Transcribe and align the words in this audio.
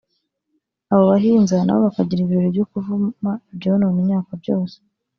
Abo 0.91 1.03
bahinza 1.11 1.55
nabo 1.63 1.79
bakagira 1.87 2.19
ibirori 2.21 2.49
byo 2.55 2.65
kuvuma 2.71 3.31
ibyonona 3.53 3.97
imyaka 4.03 4.31
byose 4.41 4.77